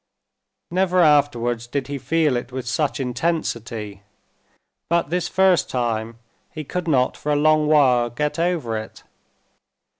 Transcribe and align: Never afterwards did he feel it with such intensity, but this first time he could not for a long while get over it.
Never 0.71 0.99
afterwards 1.01 1.67
did 1.67 1.85
he 1.85 1.99
feel 1.99 2.35
it 2.35 2.51
with 2.51 2.67
such 2.67 2.99
intensity, 2.99 4.01
but 4.89 5.11
this 5.11 5.27
first 5.27 5.69
time 5.69 6.17
he 6.49 6.63
could 6.63 6.87
not 6.87 7.15
for 7.15 7.31
a 7.31 7.35
long 7.35 7.67
while 7.67 8.09
get 8.09 8.39
over 8.39 8.75
it. 8.79 9.03